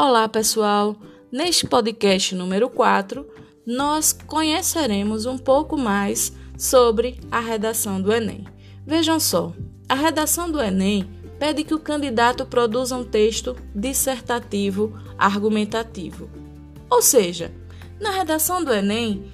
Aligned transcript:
Olá, 0.00 0.28
pessoal! 0.28 0.94
Neste 1.28 1.66
podcast 1.66 2.32
número 2.32 2.70
4, 2.70 3.26
nós 3.66 4.12
conheceremos 4.12 5.26
um 5.26 5.36
pouco 5.36 5.76
mais 5.76 6.32
sobre 6.56 7.18
a 7.32 7.40
redação 7.40 8.00
do 8.00 8.12
Enem. 8.12 8.46
Vejam 8.86 9.18
só, 9.18 9.52
a 9.88 9.96
redação 9.96 10.52
do 10.52 10.62
Enem 10.62 11.10
pede 11.36 11.64
que 11.64 11.74
o 11.74 11.80
candidato 11.80 12.46
produza 12.46 12.96
um 12.96 13.02
texto 13.02 13.56
dissertativo 13.74 14.96
argumentativo. 15.18 16.30
Ou 16.88 17.02
seja, 17.02 17.52
na 18.00 18.12
redação 18.12 18.62
do 18.62 18.72
Enem, 18.72 19.28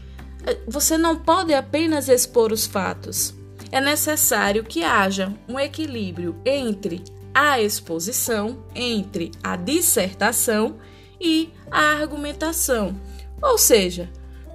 eh, 0.47 0.61
você 0.67 0.97
não 0.97 1.15
pode 1.15 1.53
apenas 1.53 2.09
expor 2.09 2.51
os 2.51 2.65
fatos. 2.65 3.35
É 3.71 3.83
necessário 3.83 4.65
que 4.65 4.83
haja 4.83 5.31
um 5.47 5.61
equilíbrio 5.61 6.35
entre 6.43 7.05
a 7.35 7.61
exposição 7.61 8.65
entre 8.75 9.33
a 9.43 9.57
dissertação 9.57 10.77
e 11.21 11.51
a 11.71 11.81
argumentação. 11.81 12.95
Ou 13.43 13.59
seja, 13.59 14.09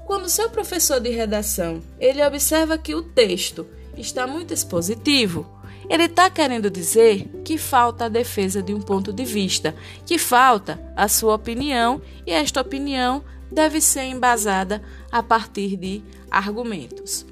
quando 0.05 0.29
seu 0.29 0.49
professor 0.49 0.99
de 0.99 1.09
redação 1.09 1.81
ele 1.99 2.25
observa 2.25 2.77
que 2.77 2.95
o 2.95 3.03
texto 3.03 3.67
está 3.97 4.25
muito 4.25 4.53
expositivo, 4.53 5.45
ele 5.89 6.03
está 6.03 6.29
querendo 6.29 6.69
dizer 6.69 7.27
que 7.43 7.57
falta 7.57 8.05
a 8.05 8.09
defesa 8.09 8.61
de 8.61 8.73
um 8.73 8.79
ponto 8.79 9.11
de 9.11 9.25
vista, 9.25 9.75
que 10.05 10.17
falta 10.17 10.79
a 10.95 11.07
sua 11.07 11.35
opinião 11.35 12.01
e 12.25 12.31
esta 12.31 12.61
opinião 12.61 13.23
deve 13.51 13.81
ser 13.81 14.03
embasada 14.03 14.81
a 15.11 15.21
partir 15.21 15.75
de 15.75 16.03
argumentos. 16.29 17.25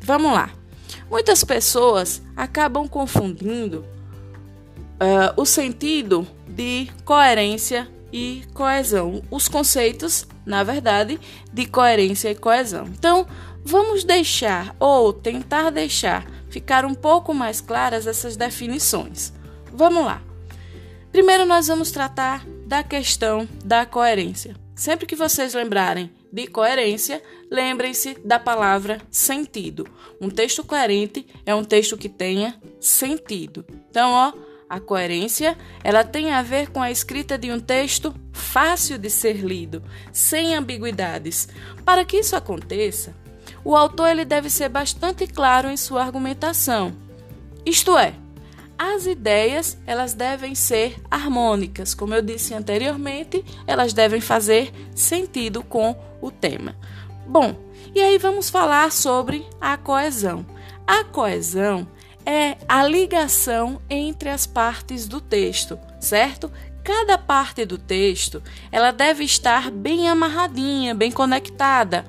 Vamos 0.00 0.32
lá. 0.32 0.50
Muitas 1.10 1.44
pessoas 1.44 2.22
acabam 2.34 2.88
confundindo 2.88 3.84
uh, 5.00 5.40
o 5.40 5.46
sentido 5.46 6.26
de 6.46 6.88
coerência 7.04 7.88
e 8.12 8.44
coesão. 8.54 9.22
Os 9.30 9.48
conceitos, 9.48 10.26
na 10.44 10.62
verdade, 10.62 11.18
de 11.52 11.66
coerência 11.66 12.30
e 12.30 12.34
coesão. 12.34 12.86
Então, 12.86 13.26
vamos 13.64 14.04
deixar 14.04 14.74
ou 14.78 15.12
tentar 15.12 15.70
deixar 15.70 16.26
ficar 16.48 16.84
um 16.84 16.94
pouco 16.94 17.32
mais 17.32 17.60
claras 17.60 18.06
essas 18.06 18.36
definições. 18.36 19.32
Vamos 19.72 20.04
lá. 20.04 20.22
Primeiro, 21.12 21.44
nós 21.44 21.68
vamos 21.68 21.90
tratar 21.90 22.44
da 22.66 22.82
questão 22.82 23.48
da 23.64 23.86
coerência. 23.86 24.54
Sempre 24.74 25.06
que 25.06 25.16
vocês 25.16 25.54
lembrarem 25.54 26.10
de 26.32 26.46
coerência, 26.46 27.22
lembrem-se 27.50 28.16
da 28.24 28.38
palavra 28.38 29.00
sentido. 29.10 29.86
Um 30.20 30.30
texto 30.30 30.64
coerente 30.64 31.26
é 31.44 31.54
um 31.54 31.64
texto 31.64 31.96
que 31.96 32.08
tenha 32.08 32.58
sentido. 32.80 33.64
Então, 33.90 34.12
ó, 34.12 34.32
a 34.70 34.78
coerência, 34.78 35.58
ela 35.82 36.04
tem 36.04 36.30
a 36.30 36.42
ver 36.42 36.70
com 36.70 36.80
a 36.80 36.92
escrita 36.92 37.36
de 37.36 37.50
um 37.50 37.58
texto 37.58 38.14
fácil 38.32 38.96
de 38.98 39.10
ser 39.10 39.38
lido, 39.38 39.82
sem 40.12 40.54
ambiguidades. 40.54 41.48
Para 41.84 42.04
que 42.04 42.18
isso 42.18 42.36
aconteça, 42.36 43.12
o 43.64 43.74
autor 43.74 44.10
ele 44.10 44.24
deve 44.24 44.48
ser 44.48 44.68
bastante 44.68 45.26
claro 45.26 45.68
em 45.68 45.76
sua 45.76 46.04
argumentação. 46.04 46.94
Isto 47.66 47.98
é, 47.98 48.14
as 48.78 49.06
ideias 49.06 49.76
elas 49.84 50.14
devem 50.14 50.54
ser 50.54 50.96
harmônicas, 51.10 51.92
como 51.92 52.14
eu 52.14 52.22
disse 52.22 52.54
anteriormente, 52.54 53.44
elas 53.66 53.92
devem 53.92 54.20
fazer 54.20 54.72
sentido 54.94 55.64
com 55.64 55.96
o 56.22 56.30
tema. 56.30 56.76
Bom, 57.26 57.56
e 57.92 58.00
aí 58.00 58.18
vamos 58.18 58.48
falar 58.48 58.92
sobre 58.92 59.44
a 59.60 59.76
coesão. 59.76 60.46
A 60.86 61.02
coesão 61.02 61.88
é 62.30 62.56
a 62.68 62.86
ligação 62.86 63.82
entre 63.90 64.28
as 64.28 64.46
partes 64.46 65.08
do 65.08 65.20
texto, 65.20 65.76
certo? 65.98 66.48
Cada 66.84 67.18
parte 67.18 67.64
do 67.64 67.76
texto, 67.76 68.40
ela 68.70 68.92
deve 68.92 69.24
estar 69.24 69.68
bem 69.68 70.08
amarradinha, 70.08 70.94
bem 70.94 71.10
conectada. 71.10 72.06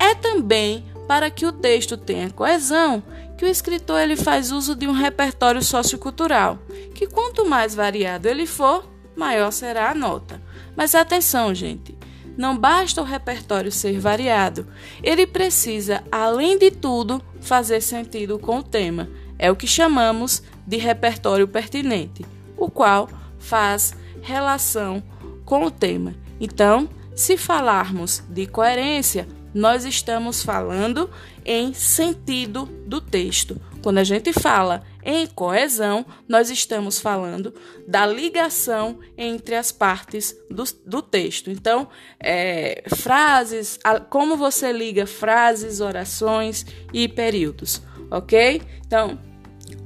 É 0.00 0.16
também 0.16 0.84
para 1.06 1.30
que 1.30 1.46
o 1.46 1.52
texto 1.52 1.96
tenha 1.96 2.28
coesão 2.28 3.04
que 3.38 3.44
o 3.44 3.48
escritor 3.48 4.00
ele 4.00 4.16
faz 4.16 4.50
uso 4.50 4.74
de 4.74 4.88
um 4.88 4.92
repertório 4.92 5.62
sociocultural, 5.62 6.58
que 6.92 7.06
quanto 7.06 7.46
mais 7.46 7.72
variado 7.72 8.28
ele 8.28 8.46
for, 8.46 8.88
maior 9.14 9.52
será 9.52 9.90
a 9.90 9.94
nota. 9.94 10.42
Mas 10.76 10.92
atenção, 10.92 11.54
gente, 11.54 11.93
não 12.36 12.56
basta 12.56 13.00
o 13.00 13.04
repertório 13.04 13.70
ser 13.70 13.98
variado, 13.98 14.66
ele 15.02 15.26
precisa, 15.26 16.02
além 16.10 16.58
de 16.58 16.70
tudo, 16.70 17.22
fazer 17.40 17.80
sentido 17.80 18.38
com 18.38 18.58
o 18.58 18.62
tema. 18.62 19.08
É 19.38 19.50
o 19.50 19.56
que 19.56 19.66
chamamos 19.66 20.42
de 20.66 20.76
repertório 20.76 21.46
pertinente, 21.46 22.24
o 22.56 22.70
qual 22.70 23.08
faz 23.38 23.94
relação 24.22 25.02
com 25.44 25.64
o 25.64 25.70
tema. 25.70 26.14
Então, 26.40 26.88
se 27.14 27.36
falarmos 27.36 28.22
de 28.28 28.46
coerência, 28.46 29.28
nós 29.52 29.84
estamos 29.84 30.42
falando 30.42 31.08
em 31.44 31.72
sentido 31.72 32.66
do 32.86 33.00
texto. 33.00 33.60
Quando 33.82 33.98
a 33.98 34.04
gente 34.04 34.32
fala 34.32 34.82
em 35.04 35.26
coesão, 35.26 36.06
nós 36.26 36.50
estamos 36.50 36.98
falando 36.98 37.54
da 37.86 38.06
ligação 38.06 38.98
entre 39.18 39.54
as 39.54 39.70
partes 39.70 40.34
do, 40.50 40.64
do 40.86 41.02
texto. 41.02 41.50
Então, 41.50 41.88
é, 42.18 42.82
frases, 42.96 43.78
como 44.08 44.36
você 44.36 44.72
liga 44.72 45.06
frases, 45.06 45.80
orações 45.80 46.64
e 46.92 47.06
períodos, 47.06 47.82
ok? 48.10 48.62
Então, 48.86 49.18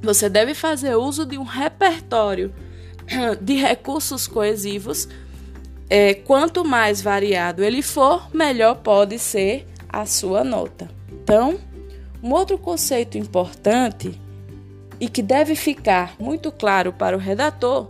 você 0.01 0.29
deve 0.29 0.53
fazer 0.53 0.95
uso 0.95 1.25
de 1.25 1.37
um 1.37 1.43
repertório 1.43 2.53
de 3.41 3.55
recursos 3.55 4.25
coesivos 4.27 5.07
é, 5.89 6.13
quanto 6.13 6.63
mais 6.63 7.01
variado 7.01 7.63
ele 7.63 7.81
for, 7.81 8.29
melhor 8.33 8.75
pode 8.75 9.17
ser 9.17 9.67
a 9.89 10.05
sua 10.05 10.43
nota. 10.43 10.89
Então, 11.11 11.59
um 12.21 12.31
outro 12.31 12.57
conceito 12.57 13.17
importante 13.17 14.19
e 14.99 15.07
que 15.07 15.21
deve 15.21 15.55
ficar 15.55 16.15
muito 16.19 16.51
claro 16.51 16.91
para 16.93 17.15
o 17.15 17.19
redator 17.19 17.87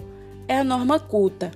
é 0.47 0.57
a 0.57 0.63
norma 0.63 0.99
culta. 0.99 1.51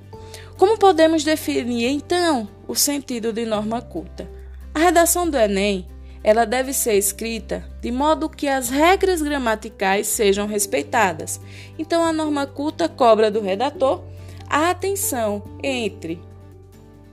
Como 0.58 0.78
podemos 0.78 1.24
definir 1.24 1.90
então 1.90 2.48
o 2.68 2.76
sentido 2.76 3.34
de 3.34 3.46
norma 3.46 3.82
culta? 3.82 4.30
A 4.74 4.80
redação 4.80 5.30
do 5.30 5.38
Enem 5.38 5.88
ela 6.24 6.46
deve 6.46 6.72
ser 6.72 6.94
escrita 6.94 7.68
de 7.82 7.92
modo 7.92 8.30
que 8.30 8.48
as 8.48 8.70
regras 8.70 9.22
gramaticais 9.22 10.08
sejam 10.08 10.48
respeitadas. 10.48 11.40
Então, 11.78 12.02
a 12.02 12.14
norma 12.14 12.48
culta 12.48 12.88
cobra 12.88 13.30
do 13.30 13.42
redator 13.42 14.02
a 14.50 14.70
atenção 14.70 15.44
entre 15.62 16.22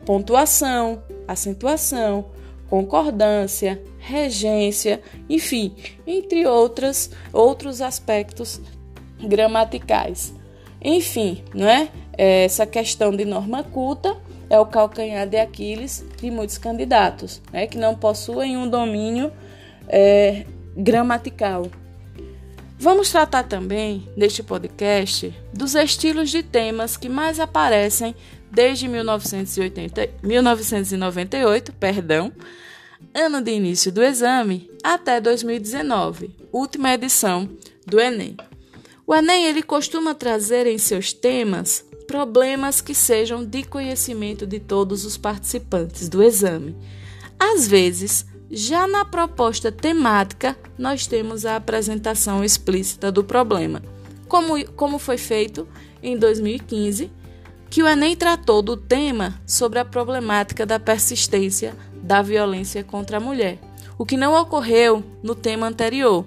pontuação, 0.05 1.03
acentuação, 1.27 2.27
concordância, 2.71 3.83
regência, 3.99 5.03
enfim, 5.29 5.75
entre 6.07 6.47
outras, 6.47 7.11
outros 7.33 7.83
aspectos 7.83 8.61
gramaticais. 9.21 10.33
Enfim, 10.81 11.43
não 11.53 11.69
é? 11.69 11.89
Essa 12.17 12.65
questão 12.65 13.11
de 13.11 13.25
norma 13.25 13.65
culta 13.65 14.17
é 14.49 14.59
o 14.59 14.67
calcanhar 14.67 15.27
de 15.27 15.37
Aquiles 15.37 16.05
de 16.17 16.31
muitos 16.31 16.59
candidatos, 16.59 17.43
né, 17.53 17.67
que 17.67 17.77
não 17.77 17.95
possuem 17.95 18.57
um 18.57 18.69
domínio 18.69 19.33
é, 19.89 20.47
gramatical. 20.77 21.67
Vamos 22.79 23.11
tratar 23.11 23.43
também, 23.43 24.09
neste 24.17 24.43
podcast, 24.43 25.35
dos 25.53 25.75
estilos 25.75 26.31
de 26.31 26.43
temas 26.43 26.97
que 26.97 27.09
mais 27.09 27.39
aparecem 27.39 28.15
desde 28.51 28.89
1980, 28.89 30.11
1998, 30.23 31.73
perdão, 31.73 32.33
ano 33.15 33.41
de 33.41 33.51
início 33.53 33.93
do 33.93 34.03
exame, 34.03 34.71
até 34.83 35.21
2019, 35.21 36.35
última 36.53 36.93
edição 36.93 37.49
do 37.87 38.01
Enem. 38.01 38.37
O 39.07 39.15
Enem 39.15 39.47
ele 39.47 39.63
costuma 39.63 40.15
trazer 40.15 40.67
em 40.67 40.79
seus 40.79 41.13
temas 41.13 41.85
problemas 42.07 42.81
que 42.81 42.95
sejam 42.95 43.45
de 43.45 43.63
conhecimento 43.63 44.47
de 44.47 44.59
todos 44.59 45.05
os 45.05 45.17
participantes 45.17 46.09
do 46.09 46.23
exame. 46.23 46.77
Às 47.39 47.67
vezes, 47.67 48.27
já 48.51 48.87
na 48.87 49.05
proposta 49.05 49.71
temática, 49.71 50.57
nós 50.77 51.07
temos 51.07 51.47
a 51.47 51.57
apresentação 51.57 52.45
explícita 52.45 53.13
do 53.13 53.23
problema, 53.23 53.81
como, 54.29 54.65
como 54.73 54.99
foi 54.99 55.17
feito 55.17 55.69
em 56.03 56.17
2015 56.17 57.11
que 57.71 57.85
o 57.85 57.89
Enem 57.89 58.17
tratou 58.17 58.61
do 58.61 58.77
tema 58.77 59.41
sobre 59.47 59.79
a 59.79 59.85
problemática 59.85 60.67
da 60.67 60.81
persistência 60.81 61.73
da 62.03 62.21
violência 62.21 62.83
contra 62.83 63.19
a 63.19 63.21
mulher, 63.21 63.59
o 63.97 64.05
que 64.05 64.17
não 64.17 64.35
ocorreu 64.35 65.05
no 65.23 65.37
tema 65.37 65.69
anterior, 65.69 66.27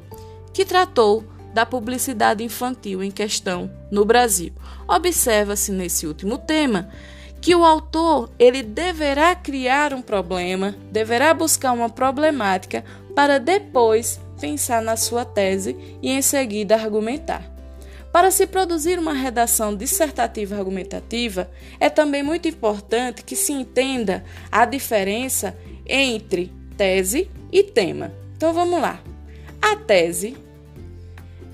que 0.54 0.64
tratou 0.64 1.26
da 1.54 1.66
publicidade 1.66 2.44
infantil 2.44 3.04
em 3.04 3.12
questão 3.12 3.70
no 3.92 4.06
Brasil. 4.06 4.54
Observa-se 4.88 5.72
nesse 5.72 6.08
último 6.08 6.38
tema 6.38 6.90
que 7.42 7.54
o 7.54 7.66
autor 7.66 8.32
ele 8.40 8.64
deverá 8.64 9.36
criar 9.36 9.94
um 9.94 10.02
problema, 10.02 10.74
deverá 10.92 11.34
buscar 11.34 11.74
uma 11.74 11.90
problemática 11.90 12.86
para 13.14 13.38
depois 13.38 14.20
pensar 14.40 14.82
na 14.82 14.96
sua 14.96 15.26
tese 15.26 15.78
e 16.02 16.10
em 16.10 16.22
seguida 16.22 16.76
argumentar. 16.76 17.53
Para 18.14 18.30
se 18.30 18.46
produzir 18.46 19.00
uma 19.00 19.12
redação 19.12 19.76
dissertativa 19.76 20.56
argumentativa, 20.56 21.50
é 21.80 21.90
também 21.90 22.22
muito 22.22 22.48
importante 22.48 23.24
que 23.24 23.36
se 23.36 23.52
entenda 23.52 24.24
a 24.52 24.66
diferença 24.66 25.58
entre 25.84 26.52
tese 26.78 27.28
e 27.52 27.64
tema. 27.64 28.14
Então 28.38 28.54
vamos 28.54 28.80
lá. 28.80 29.02
A 29.60 29.76
tese 29.76 30.38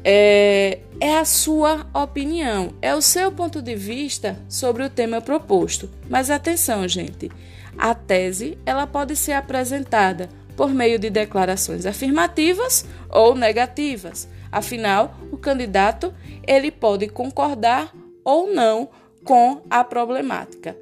é, 0.03 0.79
é, 0.99 1.15
a 1.15 1.23
sua 1.23 1.87
opinião, 1.93 2.73
é 2.81 2.93
o 2.93 3.01
seu 3.01 3.31
ponto 3.31 3.61
de 3.61 3.75
vista 3.77 4.37
sobre 4.49 4.83
o 4.83 4.89
tema 4.89 5.21
proposto. 5.21 5.89
Mas 6.09 6.29
atenção, 6.29 6.85
gente, 6.89 7.31
a 7.77 7.95
tese 7.95 8.57
ela 8.65 8.85
pode 8.85 9.15
ser 9.15 9.31
apresentada 9.31 10.27
por 10.57 10.73
meio 10.73 10.99
de 10.99 11.09
declarações 11.09 11.85
afirmativas 11.85 12.83
ou 13.09 13.33
negativas. 13.33 14.27
Afinal, 14.51 15.15
o 15.31 15.37
candidato 15.37 16.13
ele 16.47 16.71
pode 16.71 17.07
concordar 17.07 17.93
ou 18.23 18.53
não 18.53 18.89
com 19.23 19.61
a 19.69 19.83
problemática. 19.83 20.75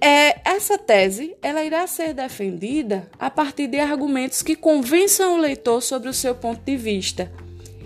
É, 0.00 0.40
essa 0.48 0.76
tese 0.76 1.34
ela 1.42 1.64
irá 1.64 1.86
ser 1.86 2.12
defendida 2.12 3.08
a 3.18 3.30
partir 3.30 3.66
de 3.66 3.80
argumentos 3.80 4.42
que 4.42 4.54
convençam 4.54 5.34
o 5.34 5.40
leitor 5.40 5.82
sobre 5.82 6.08
o 6.08 6.14
seu 6.14 6.34
ponto 6.34 6.62
de 6.62 6.76
vista. 6.76 7.32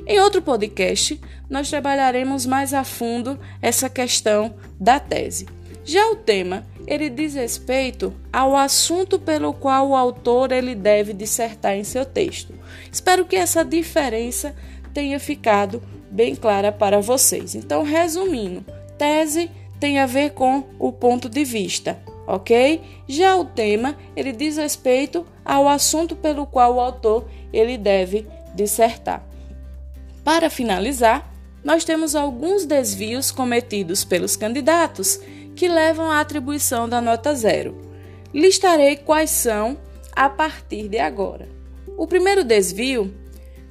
Em 0.06 0.18
outro 0.18 0.42
podcast, 0.42 1.20
nós 1.48 1.70
trabalharemos 1.70 2.46
mais 2.46 2.74
a 2.74 2.82
fundo 2.82 3.38
essa 3.62 3.88
questão 3.88 4.54
da 4.78 4.98
tese. 4.98 5.46
Já 5.84 6.04
o 6.10 6.16
tema 6.16 6.66
ele 6.90 7.08
diz 7.08 7.34
respeito 7.34 8.12
ao 8.32 8.56
assunto 8.56 9.16
pelo 9.16 9.54
qual 9.54 9.90
o 9.90 9.94
autor 9.94 10.50
ele 10.50 10.74
deve 10.74 11.12
dissertar 11.12 11.76
em 11.76 11.84
seu 11.84 12.04
texto. 12.04 12.52
Espero 12.90 13.24
que 13.24 13.36
essa 13.36 13.64
diferença 13.64 14.56
tenha 14.92 15.20
ficado 15.20 15.80
bem 16.10 16.34
clara 16.34 16.72
para 16.72 17.00
vocês. 17.00 17.54
Então, 17.54 17.84
resumindo, 17.84 18.64
tese 18.98 19.48
tem 19.78 20.00
a 20.00 20.06
ver 20.06 20.30
com 20.30 20.64
o 20.80 20.90
ponto 20.90 21.28
de 21.28 21.44
vista, 21.44 21.96
ok? 22.26 22.82
Já 23.06 23.36
o 23.36 23.44
tema 23.44 23.96
ele 24.16 24.32
diz 24.32 24.56
respeito 24.56 25.24
ao 25.44 25.68
assunto 25.68 26.16
pelo 26.16 26.44
qual 26.44 26.74
o 26.74 26.80
autor 26.80 27.24
ele 27.52 27.78
deve 27.78 28.26
dissertar. 28.52 29.24
Para 30.24 30.50
finalizar, 30.50 31.32
nós 31.62 31.84
temos 31.84 32.16
alguns 32.16 32.64
desvios 32.64 33.30
cometidos 33.30 34.02
pelos 34.02 34.34
candidatos 34.34 35.20
que 35.60 35.68
levam 35.68 36.10
à 36.10 36.20
atribuição 36.20 36.88
da 36.88 37.02
nota 37.02 37.34
zero. 37.34 37.76
Listarei 38.32 38.96
quais 38.96 39.28
são 39.28 39.76
a 40.16 40.26
partir 40.26 40.88
de 40.88 40.98
agora. 40.98 41.50
O 41.98 42.06
primeiro 42.06 42.42
desvio 42.42 43.14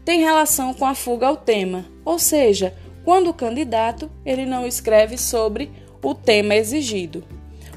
tem 0.05 0.19
relação 0.19 0.71
com 0.71 0.85
a 0.85 0.93
fuga 0.93 1.25
ao 1.25 1.35
tema, 1.35 1.85
ou 2.05 2.19
seja, 2.19 2.75
quando 3.03 3.31
o 3.31 3.33
candidato 3.33 4.07
ele 4.23 4.45
não 4.45 4.67
escreve 4.67 5.17
sobre 5.17 5.71
o 6.03 6.13
tema 6.13 6.53
exigido. 6.53 7.23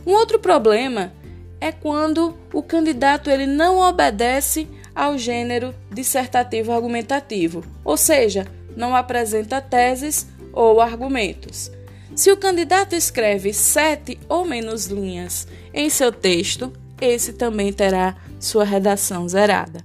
Um 0.06 0.12
outro 0.12 0.38
problema 0.38 1.14
é 1.59 1.73
quando 1.73 2.37
o 2.53 2.62
candidato 2.62 3.31
ele 3.31 3.47
não 3.47 3.79
obedece 3.79 4.69
ao 4.94 5.17
gênero 5.17 5.75
dissertativo 5.91 6.70
argumentativo, 6.70 7.64
ou 7.82 7.97
seja, 7.97 8.47
não 8.76 8.94
apresenta 8.94 9.59
teses 9.59 10.29
ou 10.53 10.82
argumentos. 10.82 11.70
Se 12.14 12.31
o 12.31 12.37
candidato 12.37 12.94
escreve 12.94 13.55
sete 13.55 14.20
ou 14.29 14.44
menos 14.44 14.87
linhas 14.87 15.49
em 15.73 15.88
seu 15.88 16.12
texto, 16.12 16.70
esse 17.00 17.32
também 17.32 17.73
terá 17.73 18.17
sua 18.38 18.64
redação 18.64 19.26
zerada. 19.26 19.85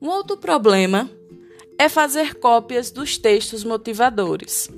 Um 0.00 0.08
outro 0.08 0.38
problema 0.38 1.10
é 1.78 1.88
fazer 1.88 2.34
cópias 2.36 2.90
dos 2.90 3.18
textos 3.18 3.62
motivadores. 3.62 4.70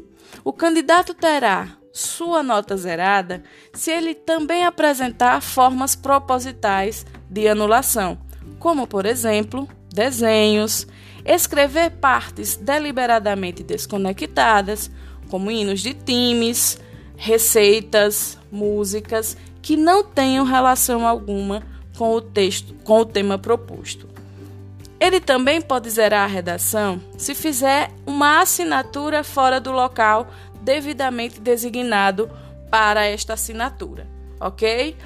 O 0.43 0.53
candidato 0.53 1.15
terá 1.15 1.77
sua 1.93 2.43
nota 2.43 2.77
zerada 2.77 3.45
se 3.73 3.93
ele 3.93 4.15
também 4.15 4.65
apresentar 4.65 5.41
formas 5.41 5.95
propositais 5.95 7.07
de 7.31 7.47
anulação, 7.47 8.19
como, 8.59 8.89
por 8.89 9.07
exemplo, 9.07 9.69
desenhos, 9.89 10.87
escrever 11.25 11.91
partes 11.93 12.57
deliberadamente 12.57 13.63
desconectadas, 13.63 14.91
como 15.31 15.51
hinos 15.51 15.81
de 15.81 15.95
times, 15.95 16.79
receitas, 17.19 18.39
músicas 18.51 19.37
que 19.61 19.77
não 19.77 20.03
tenham 20.03 20.47
relação 20.47 21.07
alguma 21.07 21.63
com 21.99 22.15
o 22.15 22.23
texto, 22.23 22.73
com 22.85 23.01
o 23.01 23.05
tema 23.05 23.37
proposto. 23.37 24.09
Ele 25.01 25.21
também 25.21 25.61
pode 25.61 25.91
zerar 25.91 26.25
a 26.25 26.33
redação 26.33 27.01
se 27.19 27.35
fizer 27.35 27.91
uma 28.07 28.41
assinatura 28.41 29.23
fora 29.23 29.61
do 29.61 29.73
local 29.73 30.29
devidamente 30.63 31.41
designado 31.41 32.31
para 32.71 33.05
esta 33.05 33.35
assinatura, 33.35 34.07
ok? 34.41 34.97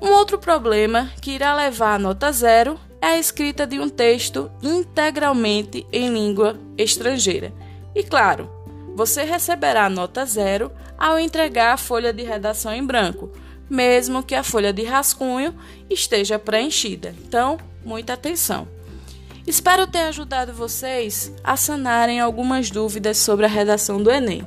Um 0.00 0.10
outro 0.10 0.38
problema 0.38 1.10
que 1.20 1.32
irá 1.32 1.54
levar 1.54 1.94
a 1.94 1.98
nota 1.98 2.30
zero 2.32 2.78
é 3.00 3.08
a 3.08 3.18
escrita 3.18 3.66
de 3.66 3.78
um 3.78 3.88
texto 3.88 4.50
integralmente 4.62 5.86
em 5.92 6.12
língua 6.12 6.58
estrangeira. 6.76 7.52
E 7.94 8.02
claro, 8.02 8.50
você 8.98 9.22
receberá 9.22 9.88
nota 9.88 10.26
zero 10.26 10.72
ao 10.98 11.20
entregar 11.20 11.72
a 11.72 11.76
folha 11.76 12.12
de 12.12 12.24
redação 12.24 12.74
em 12.74 12.84
branco, 12.84 13.30
mesmo 13.70 14.24
que 14.24 14.34
a 14.34 14.42
folha 14.42 14.72
de 14.72 14.82
rascunho 14.82 15.54
esteja 15.88 16.36
preenchida. 16.36 17.14
Então, 17.24 17.58
muita 17.84 18.14
atenção. 18.14 18.66
Espero 19.46 19.86
ter 19.86 20.00
ajudado 20.00 20.52
vocês 20.52 21.32
a 21.44 21.56
sanarem 21.56 22.18
algumas 22.18 22.72
dúvidas 22.72 23.18
sobre 23.18 23.46
a 23.46 23.48
redação 23.48 24.02
do 24.02 24.10
Enem. 24.10 24.44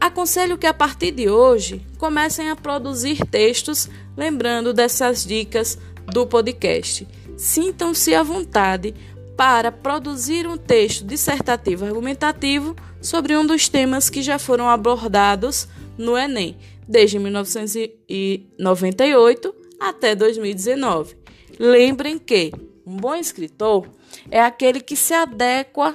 Aconselho 0.00 0.56
que 0.56 0.68
a 0.68 0.72
partir 0.72 1.10
de 1.10 1.28
hoje 1.28 1.84
comecem 1.98 2.50
a 2.50 2.54
produzir 2.54 3.26
textos 3.26 3.90
lembrando 4.16 4.72
dessas 4.72 5.26
dicas 5.26 5.76
do 6.06 6.24
podcast. 6.24 7.08
Sintam-se 7.36 8.14
à 8.14 8.22
vontade 8.22 8.94
para 9.36 9.70
produzir 9.72 10.46
um 10.46 10.56
texto 10.56 11.04
dissertativo 11.04 11.84
argumentativo 11.84 12.74
sobre 13.00 13.36
um 13.36 13.44
dos 13.46 13.68
temas 13.68 14.08
que 14.08 14.22
já 14.22 14.38
foram 14.38 14.68
abordados 14.68 15.68
no 15.98 16.16
Enem, 16.16 16.56
desde 16.86 17.18
1998 17.18 19.54
até 19.80 20.14
2019. 20.14 21.16
Lembrem 21.58 22.16
que 22.18 22.52
um 22.86 22.96
bom 22.96 23.14
escritor 23.14 23.88
é 24.30 24.40
aquele 24.40 24.80
que 24.80 24.96
se 24.96 25.14
adequa 25.14 25.94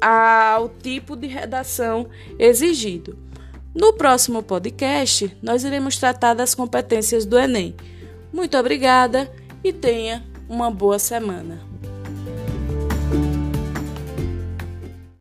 ao 0.00 0.68
tipo 0.68 1.16
de 1.16 1.26
redação 1.26 2.08
exigido. 2.38 3.18
No 3.74 3.94
próximo 3.94 4.42
podcast, 4.42 5.36
nós 5.42 5.64
iremos 5.64 5.96
tratar 5.96 6.34
das 6.34 6.54
competências 6.54 7.26
do 7.26 7.38
Enem. 7.38 7.74
Muito 8.32 8.56
obrigada 8.56 9.32
e 9.64 9.72
tenha 9.72 10.24
uma 10.48 10.70
boa 10.70 10.98
semana. 10.98 11.73